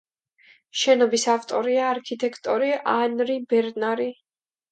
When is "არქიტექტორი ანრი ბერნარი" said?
1.89-4.09